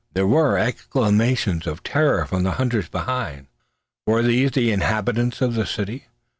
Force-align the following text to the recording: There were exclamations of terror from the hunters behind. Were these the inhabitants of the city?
There 0.15 0.25
were 0.25 0.57
exclamations 0.57 1.67
of 1.67 1.83
terror 1.83 2.25
from 2.25 2.41
the 2.41 2.53
hunters 2.53 2.89
behind. 2.89 3.45
Were 4.07 4.23
these 4.23 4.49
the 4.49 4.71
inhabitants 4.71 5.41
of 5.41 5.53
the 5.53 5.67
city? 5.67 6.05